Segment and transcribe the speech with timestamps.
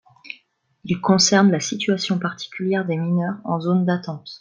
[0.83, 4.29] Il concerne la situation particulière des mineurs en zone d’attente.